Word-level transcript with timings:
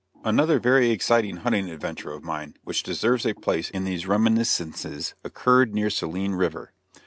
Another 0.23 0.59
very 0.59 0.89
exciting 0.89 1.37
hunting 1.37 1.69
adventure 1.69 2.11
of 2.11 2.23
mine 2.23 2.55
which 2.63 2.81
deserves 2.81 3.23
a 3.23 3.35
place 3.35 3.69
in 3.69 3.83
these 3.83 4.07
reminiscences 4.07 5.13
occurred 5.23 5.75
near 5.75 5.91
Saline 5.91 6.33
river. 6.33 6.73